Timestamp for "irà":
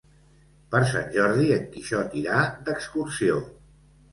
2.23-2.41